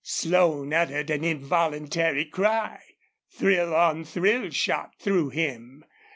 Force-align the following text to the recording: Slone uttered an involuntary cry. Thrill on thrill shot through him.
Slone 0.03 0.73
uttered 0.73 1.11
an 1.11 1.23
involuntary 1.23 2.25
cry. 2.25 2.81
Thrill 3.29 3.75
on 3.75 4.03
thrill 4.03 4.49
shot 4.49 4.95
through 4.97 5.29
him. 5.29 5.85